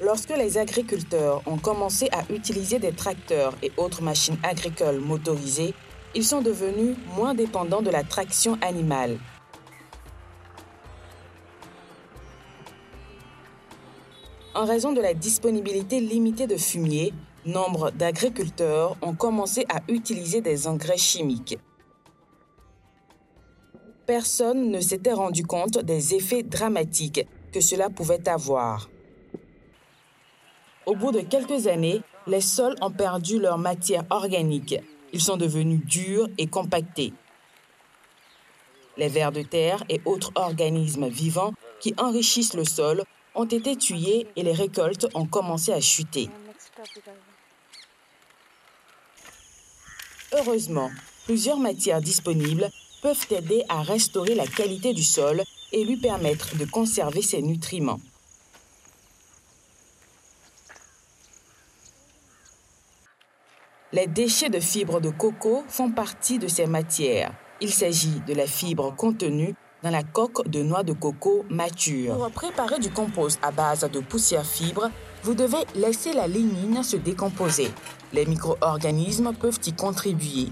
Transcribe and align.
Lorsque 0.00 0.36
les 0.36 0.58
agriculteurs 0.58 1.40
ont 1.46 1.56
commencé 1.56 2.08
à 2.10 2.24
utiliser 2.32 2.80
des 2.80 2.92
tracteurs 2.92 3.54
et 3.62 3.70
autres 3.76 4.02
machines 4.02 4.36
agricoles 4.42 4.98
motorisées, 4.98 5.72
ils 6.16 6.24
sont 6.24 6.42
devenus 6.42 6.96
moins 7.16 7.34
dépendants 7.34 7.82
de 7.82 7.90
la 7.90 8.02
traction 8.02 8.58
animale. 8.60 9.18
En 14.56 14.64
raison 14.64 14.92
de 14.92 15.00
la 15.00 15.14
disponibilité 15.14 16.00
limitée 16.00 16.48
de 16.48 16.56
fumier, 16.56 17.12
nombre 17.46 17.90
d'agriculteurs 17.92 18.96
ont 19.00 19.14
commencé 19.14 19.64
à 19.68 19.80
utiliser 19.88 20.40
des 20.40 20.66
engrais 20.66 20.96
chimiques. 20.96 21.58
Personne 24.06 24.70
ne 24.70 24.80
s'était 24.80 25.12
rendu 25.12 25.44
compte 25.44 25.78
des 25.78 26.14
effets 26.14 26.42
dramatiques 26.42 27.26
que 27.52 27.60
cela 27.60 27.90
pouvait 27.90 28.28
avoir. 28.28 28.88
Au 30.86 30.94
bout 30.94 31.12
de 31.12 31.20
quelques 31.20 31.66
années, 31.66 32.02
les 32.26 32.40
sols 32.40 32.76
ont 32.80 32.90
perdu 32.90 33.38
leur 33.38 33.58
matière 33.58 34.04
organique. 34.10 34.76
Ils 35.12 35.20
sont 35.20 35.36
devenus 35.36 35.80
durs 35.84 36.28
et 36.36 36.46
compactés. 36.46 37.12
Les 38.96 39.08
vers 39.08 39.32
de 39.32 39.42
terre 39.42 39.82
et 39.88 40.00
autres 40.04 40.32
organismes 40.34 41.08
vivants 41.08 41.54
qui 41.80 41.94
enrichissent 41.96 42.54
le 42.54 42.64
sol 42.64 43.02
ont 43.34 43.46
été 43.46 43.76
tués 43.76 44.26
et 44.36 44.42
les 44.42 44.52
récoltes 44.52 45.06
ont 45.14 45.26
commencé 45.26 45.72
à 45.72 45.80
chuter. 45.80 46.28
Heureusement, 50.32 50.90
plusieurs 51.24 51.58
matières 51.58 52.00
disponibles 52.00 52.68
peuvent 53.02 53.26
aider 53.30 53.62
à 53.68 53.82
restaurer 53.82 54.34
la 54.34 54.46
qualité 54.46 54.92
du 54.92 55.02
sol 55.02 55.42
et 55.72 55.84
lui 55.84 55.96
permettre 55.96 56.56
de 56.56 56.64
conserver 56.64 57.22
ses 57.22 57.42
nutriments. 57.42 58.00
Les 63.94 64.08
déchets 64.08 64.48
de 64.48 64.58
fibres 64.58 65.00
de 65.00 65.10
coco 65.10 65.62
font 65.68 65.92
partie 65.92 66.40
de 66.40 66.48
ces 66.48 66.66
matières. 66.66 67.30
Il 67.60 67.70
s'agit 67.70 68.20
de 68.26 68.34
la 68.34 68.48
fibre 68.48 68.92
contenue 68.96 69.54
dans 69.84 69.90
la 69.90 70.02
coque 70.02 70.48
de 70.48 70.64
noix 70.64 70.82
de 70.82 70.92
coco 70.92 71.44
mature. 71.48 72.16
Pour 72.16 72.28
préparer 72.32 72.80
du 72.80 72.90
compost 72.90 73.38
à 73.40 73.52
base 73.52 73.88
de 73.88 74.00
poussière 74.00 74.44
fibre, 74.44 74.90
vous 75.22 75.34
devez 75.34 75.64
laisser 75.76 76.12
la 76.12 76.26
lignine 76.26 76.82
se 76.82 76.96
décomposer. 76.96 77.70
Les 78.12 78.26
micro-organismes 78.26 79.32
peuvent 79.32 79.60
y 79.64 79.72
contribuer. 79.72 80.48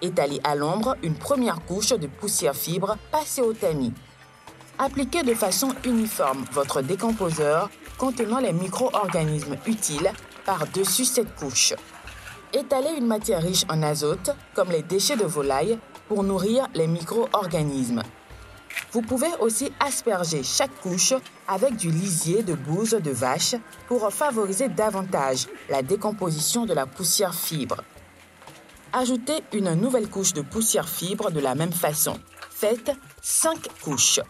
Étalez 0.00 0.38
à 0.44 0.54
l'ombre 0.54 0.94
une 1.02 1.16
première 1.16 1.60
couche 1.64 1.88
de 1.88 2.06
poussière 2.06 2.54
fibre 2.54 2.96
passée 3.10 3.42
au 3.42 3.54
tamis. 3.54 3.92
Appliquez 4.78 5.24
de 5.24 5.34
façon 5.34 5.74
uniforme 5.84 6.44
votre 6.52 6.80
décomposeur 6.80 7.70
contenant 7.98 8.38
les 8.38 8.52
micro-organismes 8.52 9.56
utiles 9.66 10.12
par-dessus 10.46 11.04
cette 11.04 11.34
couche. 11.34 11.74
Étalez 12.52 12.90
une 12.98 13.06
matière 13.06 13.42
riche 13.42 13.64
en 13.68 13.80
azote, 13.82 14.34
comme 14.54 14.70
les 14.70 14.82
déchets 14.82 15.16
de 15.16 15.24
volaille, 15.24 15.78
pour 16.08 16.24
nourrir 16.24 16.66
les 16.74 16.88
micro-organismes. 16.88 18.02
Vous 18.92 19.02
pouvez 19.02 19.30
aussi 19.38 19.72
asperger 19.78 20.42
chaque 20.42 20.74
couche 20.80 21.14
avec 21.46 21.76
du 21.76 21.90
lisier 21.90 22.42
de 22.42 22.54
bouse 22.54 22.90
de 22.90 23.10
vache 23.12 23.54
pour 23.86 24.12
favoriser 24.12 24.68
davantage 24.68 25.46
la 25.68 25.82
décomposition 25.82 26.66
de 26.66 26.74
la 26.74 26.86
poussière 26.86 27.34
fibre. 27.34 27.84
Ajoutez 28.92 29.44
une 29.52 29.74
nouvelle 29.74 30.08
couche 30.08 30.32
de 30.32 30.42
poussière 30.42 30.88
fibre 30.88 31.30
de 31.30 31.38
la 31.38 31.54
même 31.54 31.72
façon. 31.72 32.18
Faites 32.50 32.90
5 33.22 33.68
couches. 33.84 34.20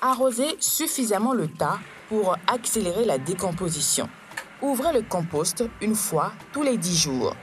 Arrosez 0.00 0.56
suffisamment 0.60 1.32
le 1.32 1.48
tas 1.48 1.80
pour 2.08 2.36
accélérer 2.46 3.04
la 3.04 3.18
décomposition. 3.18 4.08
Ouvrez 4.62 4.94
le 4.94 5.02
compost 5.02 5.64
une 5.82 5.94
fois 5.94 6.32
tous 6.52 6.62
les 6.62 6.78
10 6.78 6.96
jours. 6.96 7.36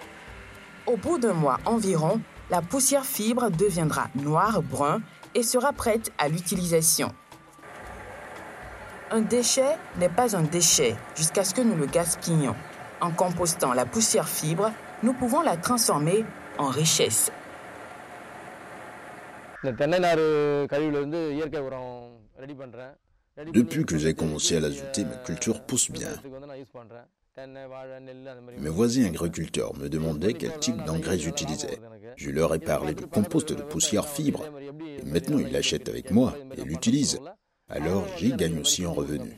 Au 0.88 0.98
bout 0.98 1.20
d'un 1.20 1.34
mois 1.34 1.60
environ, 1.66 2.20
la 2.50 2.62
poussière 2.62 3.06
fibre 3.06 3.52
deviendra 3.52 4.08
noir-brun 4.16 5.02
et 5.36 5.44
sera 5.44 5.74
prête 5.74 6.12
à 6.18 6.28
l'utilisation. 6.28 7.14
Un 9.12 9.22
déchet 9.22 9.78
n'est 9.98 10.10
pas 10.10 10.36
un 10.36 10.42
déchet 10.42 10.96
jusqu'à 11.16 11.44
ce 11.44 11.54
que 11.54 11.62
nous 11.62 11.76
le 11.76 11.86
gaspillions. 11.86 12.56
En 13.00 13.12
compostant 13.12 13.74
la 13.74 13.86
poussière 13.86 14.28
fibre, 14.28 14.72
nous 15.04 15.14
pouvons 15.14 15.42
la 15.42 15.56
transformer 15.56 16.26
en 16.58 16.68
richesse. 16.68 17.32
Depuis 23.38 23.86
que 23.86 23.98
j'ai 23.98 24.14
commencé 24.14 24.58
à 24.58 24.60
l'ajouter, 24.60 25.06
ma 25.06 25.16
culture 25.18 25.66
pousse 25.66 25.90
bien. 25.90 26.10
Mes 28.60 28.70
voisins 28.70 29.06
agriculteurs 29.06 29.76
me 29.76 29.90
demandaient 29.90 30.34
quel 30.34 30.58
type 30.60 30.84
d'engrais 30.86 31.18
j'utilisais. 31.18 31.80
Je 32.16 32.30
leur 32.30 32.54
ai 32.54 32.60
parlé 32.60 32.94
du 32.94 33.08
compost 33.08 33.54
de 33.54 33.64
poussière 33.64 34.08
fibre. 34.08 34.46
Et 35.00 35.06
maintenant, 35.06 35.40
ils 35.40 35.52
l'achètent 35.52 35.90
avec 35.90 36.12
moi 36.12 36.36
et 36.56 36.64
l'utilisent. 36.64 37.20
Alors, 37.70 38.06
j'y 38.18 38.34
gagne 38.34 38.60
aussi 38.60 38.86
en 38.86 38.94
revenus. 38.94 39.34